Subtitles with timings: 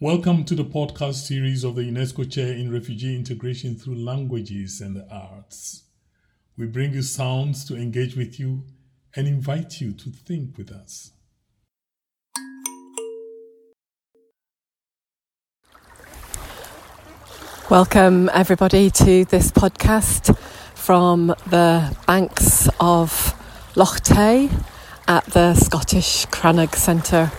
[0.00, 4.94] Welcome to the podcast series of the UNESCO Chair in Refugee Integration through Languages and
[4.94, 5.82] the Arts.
[6.56, 8.62] We bring you sounds to engage with you
[9.16, 11.10] and invite you to think with us.
[17.68, 20.38] Welcome, everybody, to this podcast
[20.76, 23.34] from the banks of
[23.74, 24.48] Loch Tay
[25.08, 27.32] at the Scottish Crannog Centre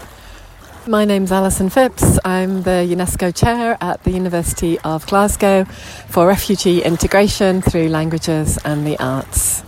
[0.90, 2.18] my name's Alison Phipps.
[2.26, 8.88] I'm the UNESCO Chair at the University of Glasgow for Refugee Integration through Languages and
[8.88, 9.62] the Arts.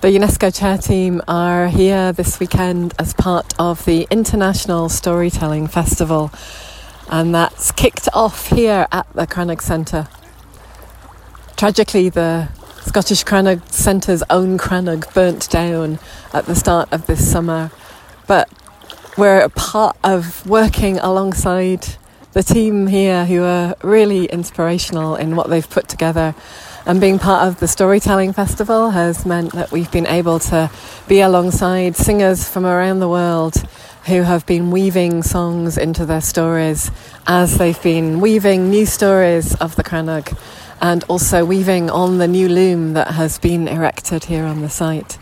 [0.00, 6.32] The UNESCO Chair team are here this weekend as part of the International Storytelling Festival,
[7.10, 10.08] and that's kicked off here at the Crannog Centre.
[11.54, 12.48] Tragically, the
[12.80, 15.98] Scottish Crannog Centre's own Crannog burnt down
[16.32, 17.70] at the start of this summer,
[18.26, 18.48] but
[19.16, 21.86] we're a part of working alongside
[22.32, 26.34] the team here who are really inspirational in what they've put together.
[26.84, 30.68] And being part of the Storytelling Festival has meant that we've been able to
[31.06, 33.54] be alongside singers from around the world
[34.06, 36.90] who have been weaving songs into their stories
[37.26, 40.36] as they've been weaving new stories of the Crannog
[40.80, 45.18] and also weaving on the new loom that has been erected here on the site.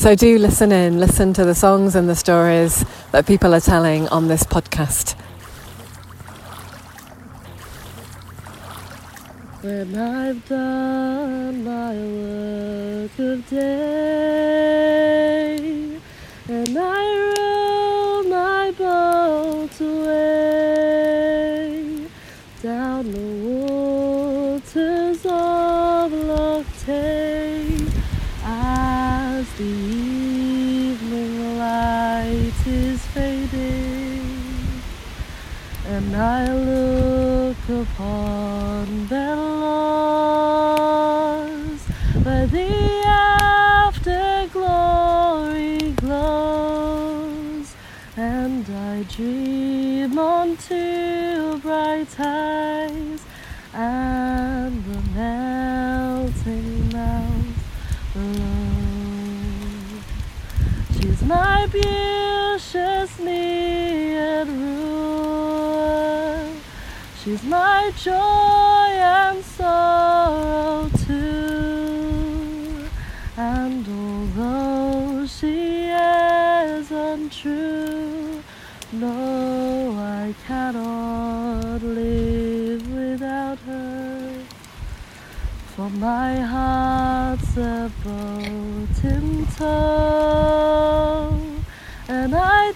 [0.00, 4.08] So do listen in, listen to the songs and the stories that people are telling
[4.08, 5.14] on this podcast.
[9.60, 14.00] When I've done my work of day
[16.48, 20.39] and I roll my boat away
[32.66, 34.20] as fading,
[35.86, 41.00] and I look upon the laws
[42.22, 42.70] where the
[43.92, 47.74] afterglory glows,
[48.16, 53.09] and I dream on two bright eyes
[67.30, 72.88] She's my joy and sorrow too.
[73.36, 78.42] And although she is untrue,
[78.90, 84.42] no, I cannot live without her.
[85.76, 91.38] For my heart's a boat in tow,
[92.08, 92.74] and I'd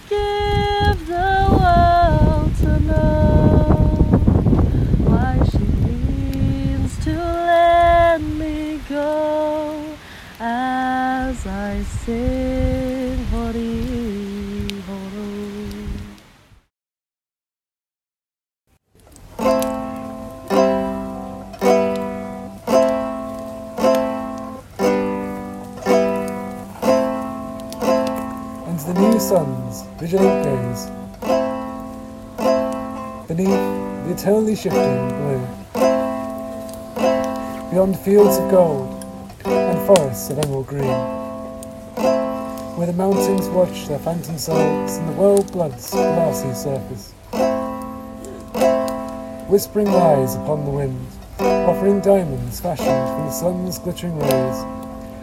[12.05, 13.65] sing Horo.
[28.67, 30.91] and the new sun's vigilant gaze.
[33.29, 33.49] Beneath
[34.05, 35.47] the eternally shifting blue.
[37.71, 39.05] Beyond fields of gold
[39.47, 41.25] and forests of emerald green.
[41.97, 47.13] Where the mountains watch their phantom selves and the world blood's glassy surface.
[49.49, 51.07] Whispering lies upon the wind,
[51.39, 54.65] offering diamonds fashioned from the sun's glittering rays,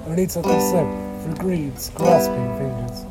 [0.08, 3.06] only to them slip through greed's grasping fingers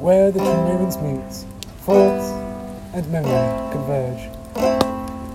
[0.00, 1.46] where the twin moments meet,
[1.80, 2.30] thoughts
[2.94, 4.30] and memory converge.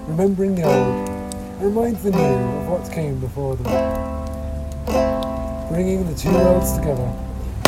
[0.08, 5.33] Remembering the old reminds the new of what came before them.
[5.70, 7.12] Bringing the two worlds together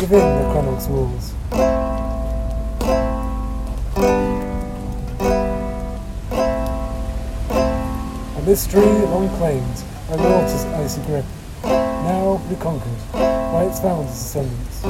[0.00, 1.34] within the Crannog's walls.
[8.36, 11.24] A mystery long claimed by the water's icy grip,
[11.64, 14.84] now reconquered by its founder's descendants.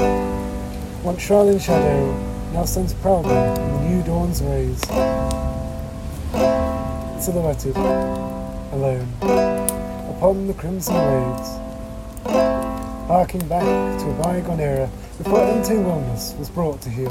[1.03, 2.13] Once shrouded in shadow,
[2.53, 4.79] now stands proudly in the new dawn's rays.
[7.23, 7.75] Silhouetted,
[8.73, 9.07] alone,
[10.15, 12.56] upon the crimson waves.
[13.07, 13.63] Harking back
[13.99, 17.07] to a bygone era before emptying wellness was brought to heel.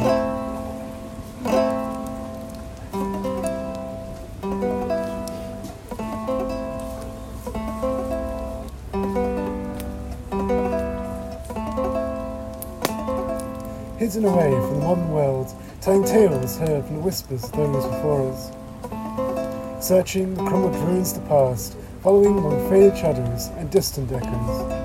[13.98, 18.30] hidden away from the modern world telling tales heard from the whispers of those before
[18.30, 19.84] us.
[19.84, 24.75] Searching the crumbled ruins of the past, following among faded shadows and distant echoes.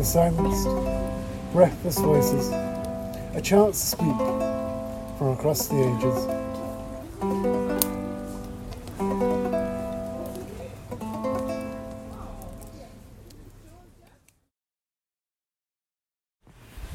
[0.00, 0.66] The silenced,
[1.52, 2.48] breathless voices
[3.34, 4.16] a chance to speak
[5.18, 6.26] from across the ages.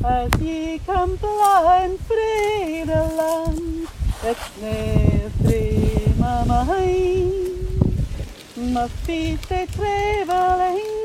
[0.03, 3.87] As ye come flying free the land,
[4.23, 6.73] it's near free my mind.
[8.73, 11.04] My feet they travel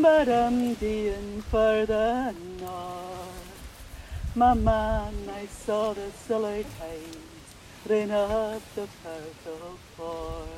[0.00, 4.32] but I'm dealing for the north.
[4.34, 7.16] My man, I saw the tides
[7.88, 10.48] rain up the purple ford.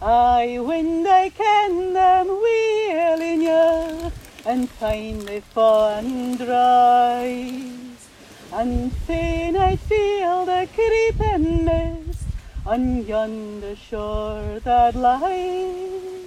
[0.00, 4.12] I wind I ken them wheeling you
[4.44, 8.08] and finally fallen dries.
[8.52, 12.28] And fain I feel the creeping mist
[12.64, 16.25] on yonder shore that lies.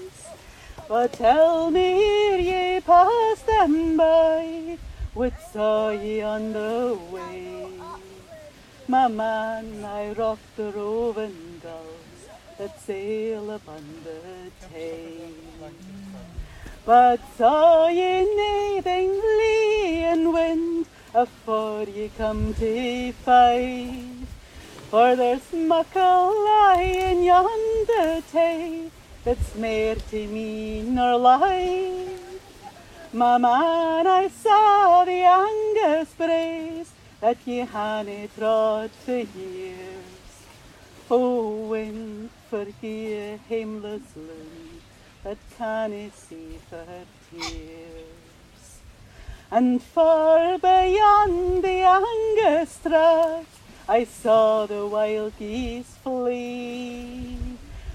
[0.90, 4.80] But tell me ye pass them by,
[5.14, 7.68] what saw ye on the way?
[8.88, 12.22] My man, I rock the roving gulls
[12.58, 15.30] that sail upon the Tay.
[16.88, 24.28] But saw ye naething lee and wind afore ye come to Fife?
[24.90, 28.90] For there's muckle lie in yonder tay
[29.30, 32.42] that's made to me nor life.
[33.14, 36.88] My man, I saw the Angus braes
[37.22, 40.32] that ye hanna trod for years.
[41.12, 44.82] Oh, wind, forgive hameless loon
[45.24, 46.88] that canna see for
[47.30, 48.80] tears.
[49.52, 57.49] And far beyond the Angus strath, I saw the wild geese flee.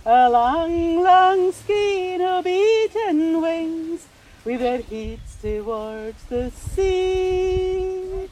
[0.06, 4.06] A long, long skein of beaten wings,
[4.44, 8.28] with their heads towards the sea.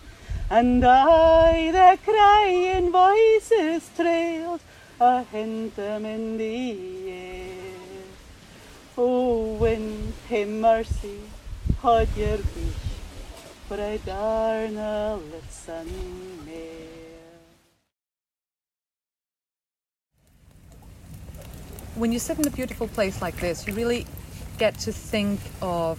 [0.51, 4.61] And I, their crying voices trailed,
[5.01, 8.05] a hint them in the air.
[8.99, 11.21] Oh, wind, hae mercy,
[11.81, 12.85] haud your wish,
[13.67, 15.89] for I darna listen
[16.45, 16.92] more.
[21.95, 24.07] When you sit in a beautiful place like this, you really
[24.59, 25.99] get to think of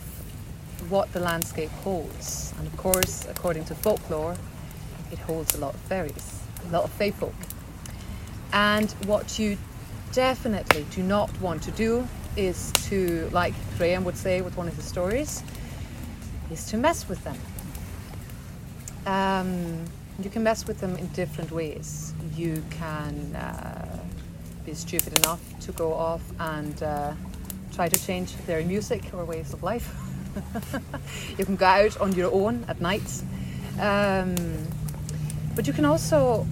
[0.89, 2.53] what the landscape holds.
[2.57, 4.35] And of course, according to folklore,
[5.11, 7.35] it holds a lot of fairies, a lot of fae folk.
[8.51, 9.57] And what you
[10.11, 14.75] definitely do not want to do is to, like Graham would say with one of
[14.75, 15.43] his stories,
[16.51, 17.37] is to mess with them.
[19.05, 19.85] Um,
[20.21, 22.13] you can mess with them in different ways.
[22.35, 23.92] You can uh,
[24.65, 27.13] be stupid enough to go off and uh,
[27.73, 29.93] try to change their music or ways of life.
[31.37, 33.23] you can go out on your own at night.
[33.79, 34.35] Um,
[35.55, 36.47] but you can also,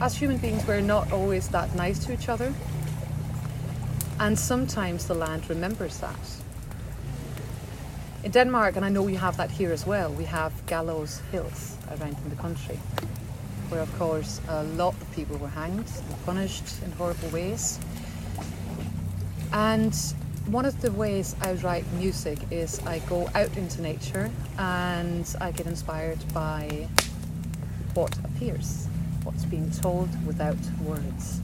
[0.00, 2.52] as human beings, we're not always that nice to each other.
[4.18, 6.18] And sometimes the land remembers that.
[8.22, 11.76] In Denmark, and I know you have that here as well, we have gallows hills
[11.90, 12.78] around in the country
[13.68, 17.78] where, of course, a lot of people were hanged and punished in horrible ways.
[19.52, 19.94] And
[20.46, 25.50] one of the ways I write music is I go out into nature and I
[25.52, 26.88] get inspired by
[27.94, 28.88] what appears,
[29.22, 31.40] what's being told without words.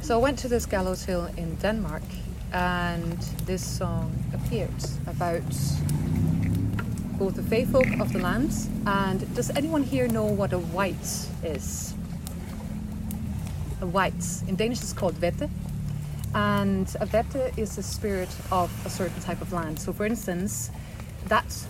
[0.00, 2.04] So I went to this gallows hill in Denmark
[2.52, 4.70] and this song appeared
[5.06, 5.42] about
[7.18, 8.52] both the folk of the land
[8.86, 11.94] and does anyone here know what a wight is?
[13.80, 14.22] A wight.
[14.46, 15.48] In Danish it's called vette.
[16.34, 19.78] And a vette is the spirit of a certain type of land.
[19.80, 20.70] So for instance,
[21.28, 21.66] that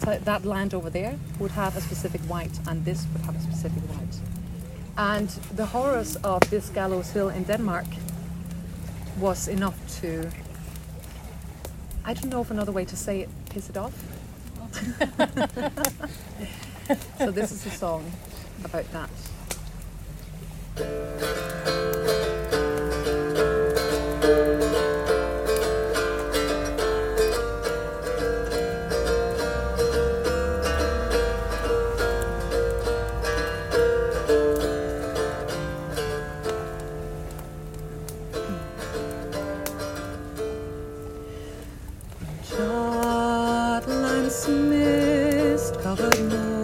[0.00, 3.82] that land over there would have a specific wight and this would have a specific
[3.88, 4.16] wight.
[4.98, 7.86] And the horrors of this gallows hill in Denmark
[9.18, 10.30] was enough to
[12.04, 13.94] I don't know of another way to say it, piss it off.
[17.18, 18.10] so this is a song
[18.64, 19.10] about that.
[46.30, 46.61] Jotland's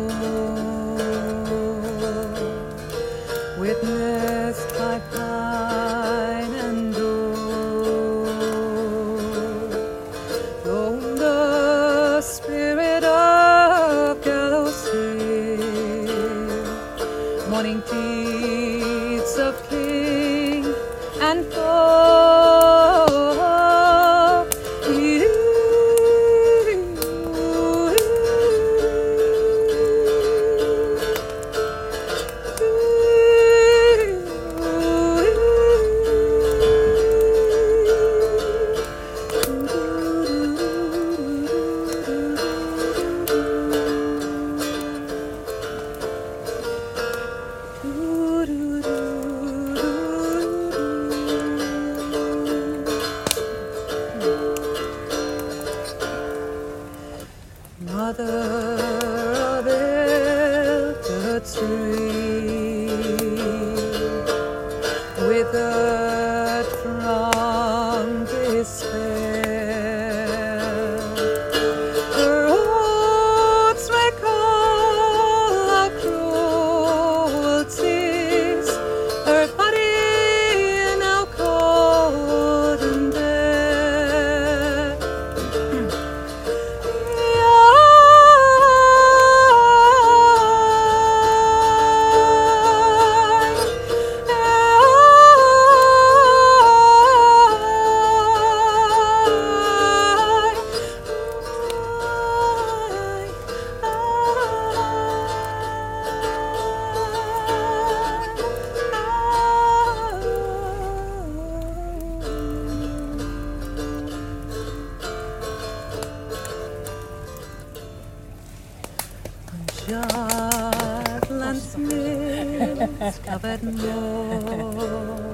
[122.99, 125.28] mills covered more.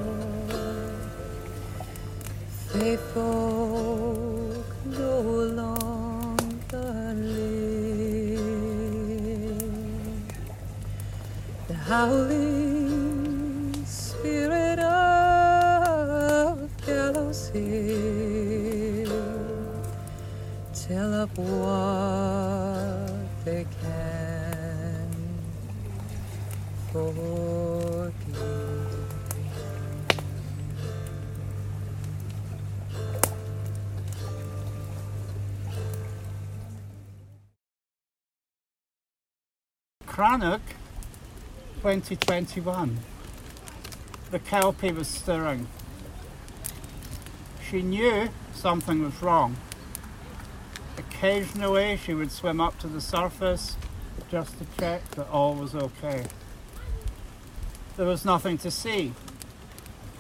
[40.14, 40.61] Crannog
[41.83, 43.00] 2021.
[44.30, 45.66] The kelpie was stirring.
[47.68, 49.56] She knew something was wrong.
[50.97, 53.76] Occasionally she would swim up to the surface
[54.30, 56.26] just to check that all was okay.
[57.97, 59.14] There was nothing to see.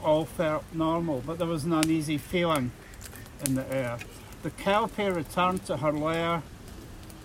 [0.02, 2.72] All felt normal, but there was an uneasy feeling
[3.46, 3.98] in the air.
[4.42, 6.42] The kelpie returned to her lair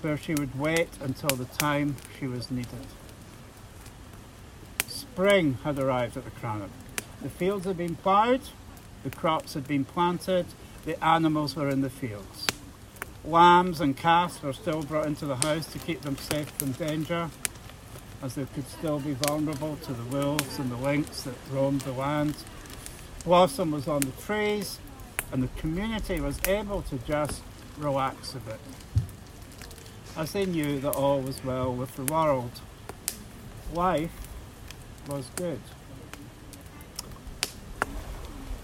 [0.01, 2.87] where she would wait until the time she was needed.
[4.87, 6.69] Spring had arrived at the Crannog.
[7.21, 8.41] The fields had been ploughed,
[9.03, 10.45] the crops had been planted,
[10.85, 12.47] the animals were in the fields.
[13.25, 17.29] Lambs and calves were still brought into the house to keep them safe from danger,
[18.21, 21.91] as they could still be vulnerable to the wolves and the lynx that roamed the
[21.91, 22.35] land.
[23.25, 24.79] Blossom was on the trees,
[25.31, 27.41] and the community was able to just
[27.77, 28.59] relax a bit
[30.19, 32.51] as they knew that all was well with the world.
[33.73, 34.11] Life
[35.07, 35.61] was good.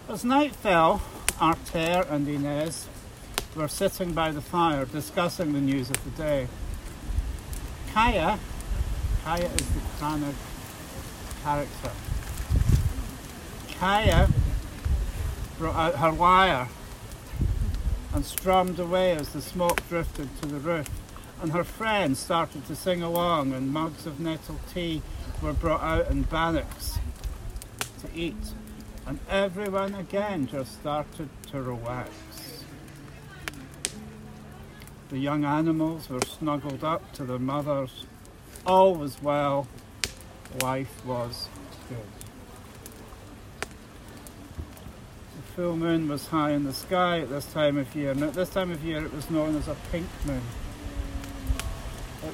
[0.10, 1.02] As night fell,
[1.40, 2.88] Arter and Inez
[3.56, 6.48] were sitting by the fire discussing the news of the day.
[7.94, 8.38] Kaya,
[9.24, 10.36] Kaya is the Crannog
[11.42, 11.92] character.
[13.80, 14.28] Kaya
[15.58, 16.68] brought out her wire
[18.14, 20.90] and strummed away as the smoke drifted to the roof
[21.42, 25.02] and her friends started to sing along, and mugs of nettle tea
[25.42, 26.98] were brought out in bannocks
[28.02, 28.54] to eat,
[29.06, 32.10] and everyone again just started to relax.
[35.10, 38.06] The young animals were snuggled up to their mothers.
[38.66, 39.68] All was well.
[40.62, 41.48] Life was
[41.90, 41.98] good.
[45.36, 48.34] The full moon was high in the sky at this time of year, and at
[48.34, 50.42] this time of year it was known as a pink moon.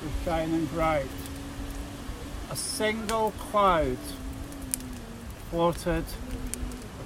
[0.04, 1.06] Was shining bright.
[2.50, 3.98] A single cloud
[5.52, 6.06] floated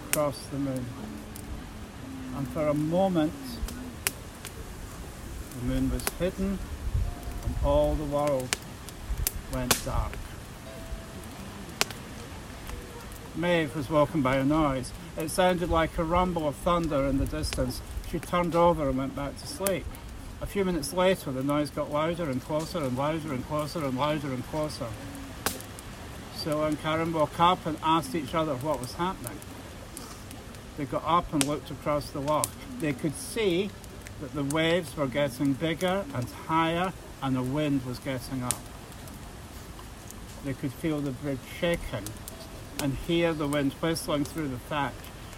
[0.07, 0.85] across the moon.
[2.37, 3.33] And for a moment,
[5.59, 6.57] the moon was hidden
[7.45, 8.55] and all the world
[9.53, 10.13] went dark.
[13.35, 14.93] Maeve was woken by a noise.
[15.17, 17.81] It sounded like a rumble of thunder in the distance.
[18.09, 19.85] She turned over and went back to sleep.
[20.41, 23.97] A few minutes later, the noise got louder and closer and louder and closer and
[23.97, 24.87] louder and closer.
[26.35, 29.39] Scylla and Karen woke up and asked each other what was happening.
[30.77, 32.49] They got up and looked across the loch.
[32.79, 33.69] They could see
[34.19, 38.59] that the waves were getting bigger and higher and the wind was getting up.
[40.43, 42.03] They could feel the bridge shaking
[42.83, 44.93] and hear the wind whistling through the thatch.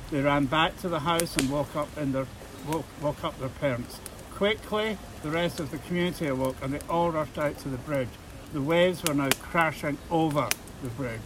[0.09, 2.25] They ran back to the house and woke up in their
[2.67, 3.99] woke, woke up their parents.
[4.37, 8.07] Quickly, the rest of the community awoke and they all rushed out to the bridge.
[8.53, 10.47] The waves were now crashing over
[10.83, 11.19] the bridge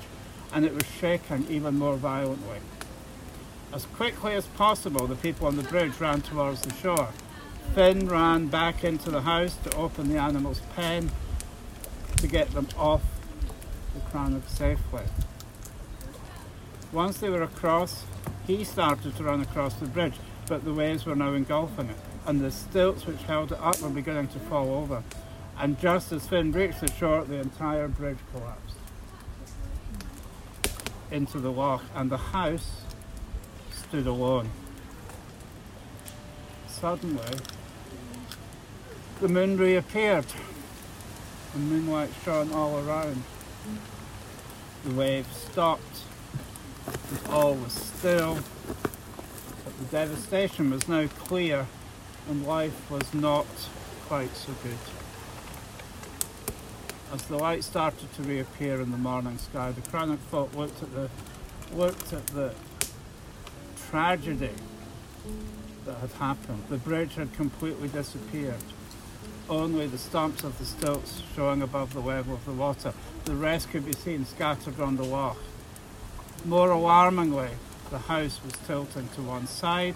[0.53, 2.59] and it was shaking even more violently.
[3.73, 7.09] As quickly as possible, the people on the bridge ran towards the shore.
[7.75, 11.11] Finn ran back into the house to open the animal's pen
[12.15, 13.03] to get them off
[13.93, 15.03] the Crannog safely.
[16.93, 18.05] Once they were across,
[18.47, 20.15] he started to run across the bridge,
[20.47, 23.89] but the waves were now engulfing it, and the stilts which held it up were
[23.89, 25.03] beginning to fall over.
[25.57, 28.77] And just as Finn reached the shore, the entire bridge collapsed
[31.11, 32.81] into the loch, and the house
[33.71, 34.49] stood alone.
[36.67, 37.37] Suddenly,
[39.19, 40.25] the moon reappeared,
[41.53, 43.23] and moonlight shone all around.
[44.85, 46.01] The waves stopped,
[47.29, 48.39] all was still,
[49.63, 51.67] but the devastation was now clear,
[52.29, 53.47] and life was not
[54.07, 54.77] quite so good.
[57.13, 60.93] As the light started to reappear in the morning sky, the Crannog folk looked at
[60.93, 61.09] the
[61.73, 62.53] looked at the
[63.89, 64.51] tragedy
[65.85, 66.63] that had happened.
[66.69, 68.63] The bridge had completely disappeared.
[69.49, 72.93] Only the stumps of the stilts showing above the level of the water.
[73.25, 75.37] The rest could be seen scattered on the loch.
[76.45, 77.49] More alarmingly,
[77.89, 79.95] the house was tilting to one side,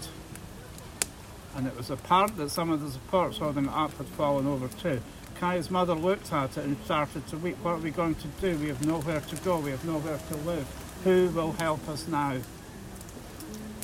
[1.56, 4.68] and it was apparent that some of the supports holding it up had fallen over
[4.68, 5.00] too.
[5.40, 7.56] Kaya's mother looked at it and started to weep.
[7.62, 8.56] What are we going to do?
[8.58, 9.58] We have nowhere to go.
[9.58, 10.66] We have nowhere to live.
[11.04, 12.38] Who will help us now?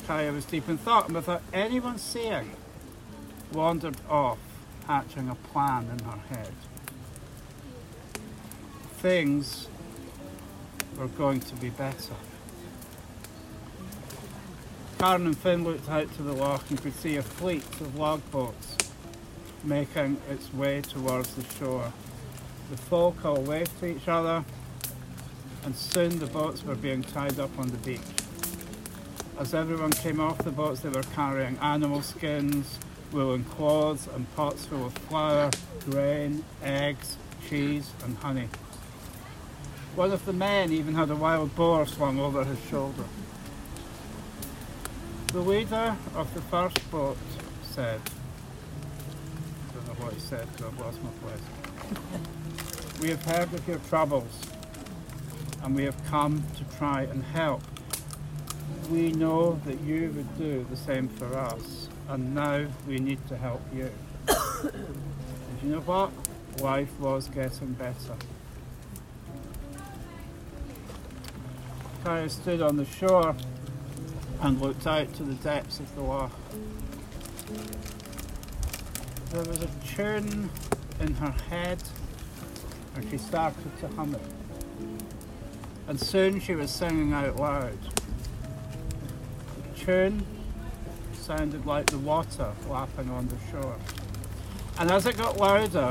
[0.07, 2.51] Kaya was deep in thought and without anyone seeing,
[3.51, 4.39] wandered off,
[4.87, 6.51] hatching a plan in her head.
[8.97, 9.67] Things
[10.97, 12.13] were going to be better.
[15.03, 18.21] Karen and Finn looked out to the loch and could see a fleet of log
[18.31, 18.77] boats
[19.61, 21.91] making its way towards the shore.
[22.71, 24.45] The folk all waved to each other,
[25.65, 27.99] and soon the boats were being tied up on the beach.
[29.37, 32.79] As everyone came off the boats, they were carrying animal skins,
[33.11, 35.51] woolen clothes, and pots full of flour,
[35.83, 37.17] grain, eggs,
[37.49, 38.47] cheese, and honey.
[39.95, 43.03] One of the men even had a wild boar slung over his shoulder.
[45.33, 47.17] The leader of the first boat
[47.63, 47.99] said,
[49.67, 53.01] I don't know what he said because I've lost my place.
[53.01, 54.31] we have heard of your troubles
[55.63, 57.63] and we have come to try and help.
[58.91, 63.35] We know that you would do the same for us and now we need to
[63.35, 63.89] help you.
[64.27, 66.11] and you know what?
[66.61, 68.15] Life was getting better.
[72.03, 73.35] Kaya stood on the shore
[74.43, 76.31] and looked out to the depths of the loch.
[79.31, 80.49] There was a tune
[80.99, 81.81] in her head
[82.95, 84.21] and she started to hum it.
[85.87, 87.77] And soon she was singing out loud.
[89.55, 90.25] The tune
[91.13, 93.77] sounded like the water lapping on the shore.
[94.77, 95.89] And as it got louder,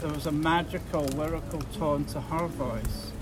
[0.00, 3.12] there was a magical lyrical tone to her voice,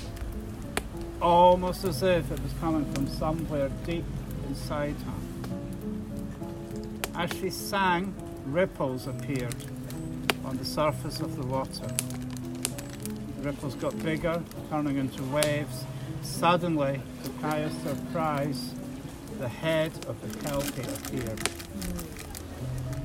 [1.21, 4.07] almost as if it was coming from somewhere deep
[4.55, 5.21] inside her.
[7.17, 8.15] As she sang,
[8.47, 9.57] ripples appeared
[10.45, 11.89] on the surface of the water.
[13.37, 14.41] The ripples got bigger,
[14.71, 15.85] turning into waves.
[16.23, 18.75] Suddenly, to Kaya's surprise,
[19.41, 21.49] the head of the kelpie appeared,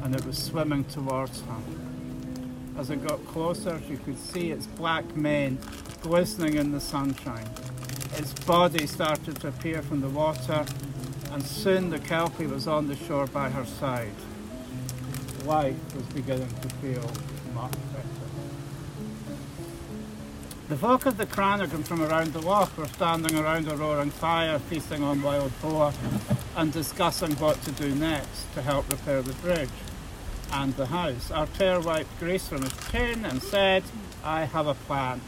[0.04, 1.62] and it was swimming towards her.
[2.78, 5.58] As it got closer, she could see its black mane
[6.02, 7.50] glistening in the sunshine.
[8.18, 10.64] Its body started to appear from the water,
[11.32, 14.12] and soon the kelpie was on the shore by her side.
[15.46, 17.10] Life was beginning to feel
[17.54, 18.08] much better.
[20.68, 24.60] The folk of the Cranaghan from around the loch were standing around a roaring fire,
[24.60, 25.94] feasting on wild boar
[26.56, 29.70] and discussing what to do next to help repair the bridge.
[30.52, 31.32] and the house.
[31.32, 33.84] Our Artur wiped grease from his chin and said,
[34.24, 35.22] I have a plan.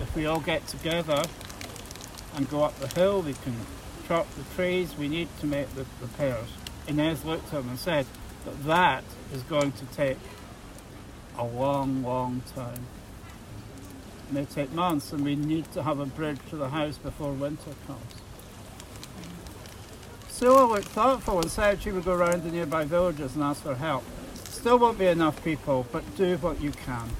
[0.00, 1.22] If we all get together
[2.34, 3.54] and go up the hill, we can
[4.08, 6.48] chop the trees we need to make the repairs.
[6.86, 8.06] Inez looked at him and said
[8.46, 10.16] that that is going to take
[11.36, 12.86] a long, long time.
[14.26, 17.32] It may take months and we need to have a bridge to the house before
[17.32, 18.14] winter comes.
[20.28, 23.74] Sula looked thoughtful and said she would go round the nearby villages and ask for
[23.74, 24.04] help.
[24.34, 27.10] Still won't be enough people, but do what you can.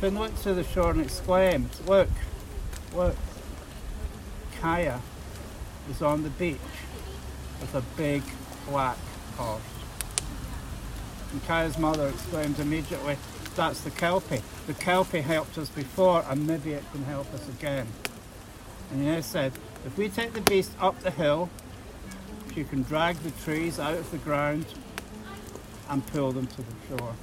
[0.00, 2.08] Finn looked to the shore and exclaimed, Look,
[2.92, 3.16] look,
[4.60, 5.00] Kaya
[5.90, 6.58] is on the beach
[7.60, 8.22] with a big
[8.68, 8.96] black
[9.36, 9.62] horse.
[11.32, 13.16] And Kaya's mother exclaimed immediately,
[13.56, 14.42] That's the Kelpie.
[14.66, 17.86] The Kelpie helped us before and maybe it can help us again.
[18.90, 19.52] And Inez said,
[19.84, 21.50] if we take the beast up the hill,
[22.54, 24.66] she can drag the trees out of the ground
[25.88, 27.14] and pull them to the shore.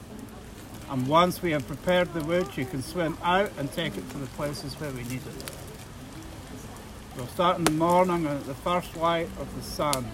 [0.90, 4.18] And once we have prepared the wood, you can swim out and take it to
[4.18, 5.69] the places where we need it.
[7.20, 10.10] We'll start in the morning and at the first light of the sun,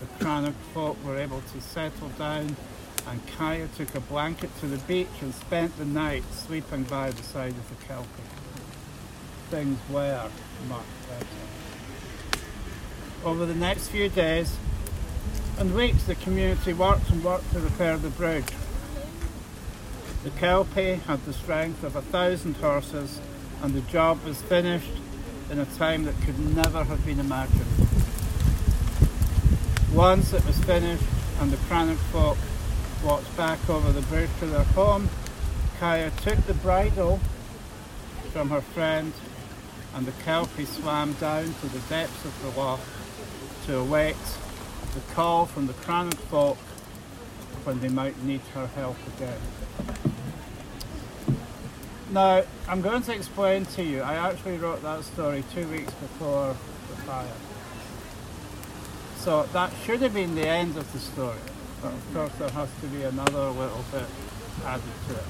[0.00, 2.54] the Crannog folk were able to settle down
[3.08, 7.22] and Kaya took a blanket to the beach and spent the night sleeping by the
[7.22, 8.10] side of the Kelpie.
[9.48, 10.28] Things were
[10.68, 11.26] much better.
[13.24, 14.58] Over the next few days
[15.58, 18.52] and weeks, the community worked and worked to repair the bridge.
[20.22, 23.22] The Kelpie had the strength of a thousand horses,
[23.62, 24.90] and the job was finished
[25.50, 27.66] in a time that could never have been imagined.
[29.92, 31.04] Once it was finished
[31.40, 32.38] and the Crannog folk
[33.04, 35.08] walked back over the bridge to their home,
[35.78, 37.20] Kaya took the bridle
[38.32, 39.12] from her friend
[39.94, 42.80] and the Kelpie swam down to the depths of the loch
[43.66, 44.16] to await
[44.94, 46.58] the call from the Crannog folk
[47.64, 49.38] when they might need her help again.
[52.10, 56.54] Now, I'm going to explain to you, I actually wrote that story two weeks before
[56.88, 57.26] the fire.
[59.16, 61.38] So that should have been the end of the story,
[61.82, 64.04] but of course there has to be another little bit
[64.64, 65.24] added to it.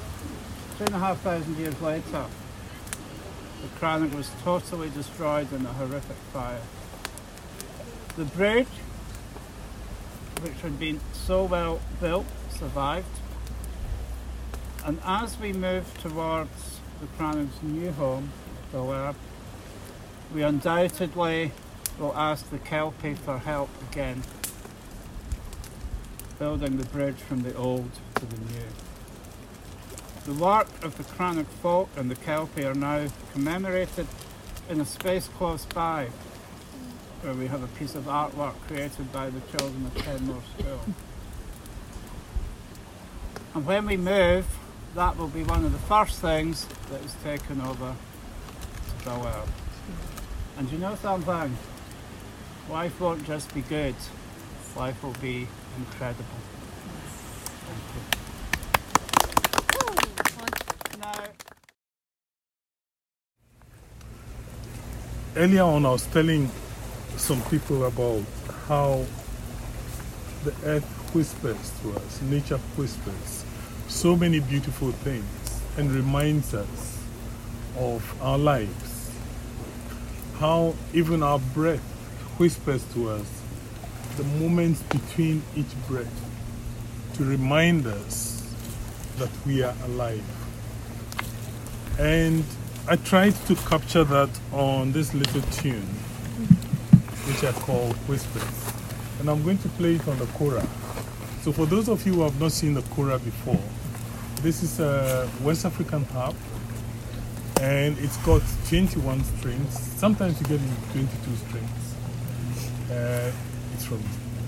[0.76, 2.26] Two and a half thousand years later,
[3.62, 6.60] the Crannog was totally destroyed in a horrific fire.
[8.18, 8.68] The bridge,
[10.42, 13.06] which had been so well built, survived.
[14.86, 18.30] And as we move towards the Crannog's new home,
[18.72, 19.16] Dowar,
[20.32, 21.50] we undoubtedly
[21.98, 24.22] will ask the Kelpie for help again,
[26.38, 28.68] building the bridge from the old to the new.
[30.26, 34.06] The work of the Crannog folk and the Kelpie are now commemorated
[34.70, 36.10] in a space close by,
[37.22, 40.80] where we have a piece of artwork created by the children of Kenmore School.
[43.52, 44.46] And when we move,
[44.96, 49.46] that will be one of the first things that is taken over to Dowell.
[50.56, 51.54] And you know something?
[52.70, 53.94] Life won't just be good,
[54.74, 56.24] life will be incredible.
[65.36, 66.50] Earlier on, I was telling
[67.18, 68.22] some people about
[68.66, 69.04] how
[70.44, 73.44] the earth whispers to us, nature whispers
[73.88, 76.98] so many beautiful things and reminds us
[77.78, 79.10] of our lives.
[80.38, 81.80] How even our breath
[82.38, 83.42] whispers to us
[84.16, 86.10] the moments between each breath
[87.14, 88.54] to remind us
[89.18, 90.24] that we are alive.
[91.98, 92.44] And
[92.88, 95.86] I tried to capture that on this little tune,
[97.26, 98.72] which I call Whispers.
[99.20, 100.66] And I'm going to play it on the kora.
[101.42, 103.58] So, for those of you who have not seen the kora before,
[104.46, 106.36] this is a West African harp
[107.60, 109.76] and it's got 21 strings.
[109.76, 111.94] Sometimes you get it 22 strings.
[112.88, 113.32] Uh,
[113.74, 114.00] it's from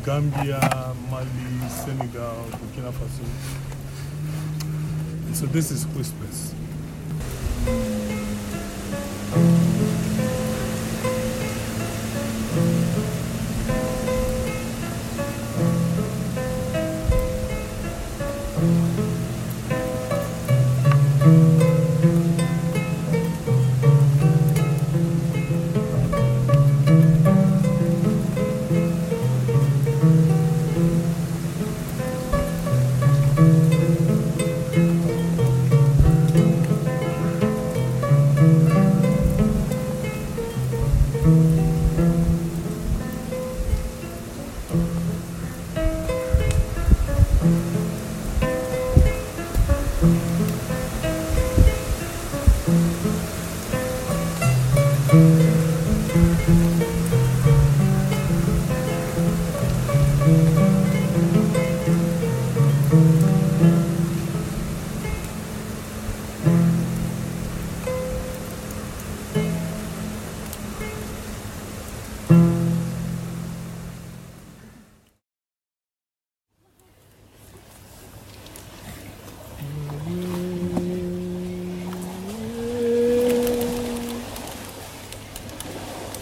[0.05, 3.25] Gambia, Mali, Senegal, Burkina Faso.
[5.35, 6.55] So this is Whispers.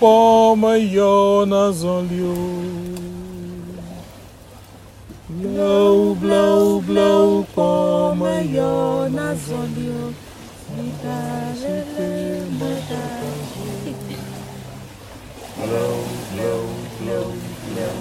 [0.00, 2.34] yo na zolio.
[5.28, 10.14] Blow, blow, blow poma yo na zolio.
[15.56, 16.66] Blow, blow,
[17.00, 17.34] blow,
[17.68, 18.00] blow.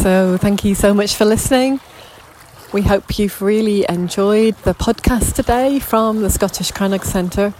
[0.00, 1.78] So, thank you so much for listening.
[2.72, 7.52] We hope you've really enjoyed the podcast today from the Scottish Crannog Centre.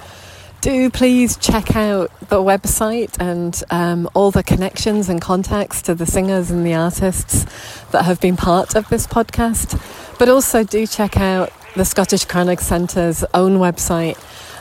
[0.63, 6.07] Do please check out the website and um, all the connections and contacts to the
[6.07, 7.45] singers and the artists
[7.91, 9.79] that have been part of this podcast.
[10.19, 14.17] But also do check out the Scottish Crannog Centre's own website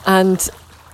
[0.05, 0.49] and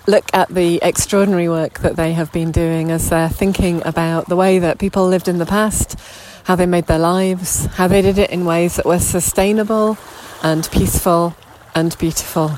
[0.05, 4.35] look at the extraordinary work that they have been doing as they're thinking about the
[4.35, 5.97] way that people lived in the past,
[6.45, 9.97] how they made their lives, how they did it in ways that were sustainable
[10.43, 11.35] and peaceful
[11.73, 12.51] and beautiful.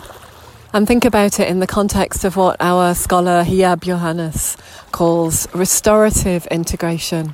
[0.73, 4.57] And think about it in the context of what our scholar Hyab Yohannes
[4.91, 7.29] calls restorative integration.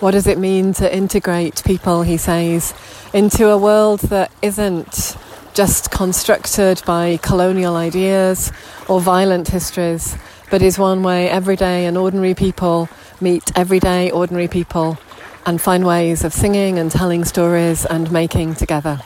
[0.00, 2.74] What does it mean to integrate people, he says,
[3.14, 5.16] into a world that isn't
[5.54, 8.50] just constructed by colonial ideas
[8.88, 10.16] or violent histories,
[10.50, 12.88] but is one way everyday and ordinary people
[13.20, 14.98] meet everyday ordinary people
[15.46, 19.00] and find ways of singing and telling stories and making together.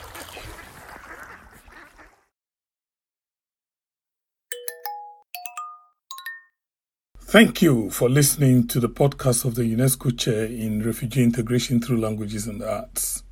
[7.29, 12.01] Thank you for listening to the podcast of the UNESCO Chair in Refugee Integration Through
[12.01, 13.25] Languages and Arts,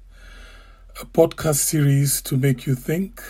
[1.00, 3.22] a podcast series to make you think.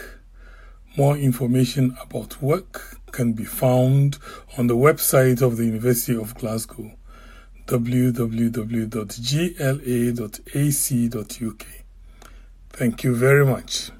[0.96, 4.18] More information about work can be found
[4.58, 6.92] on the website of the University of Glasgow,
[7.66, 8.24] www.gla.ac.uk.
[12.70, 13.90] Thank you very much.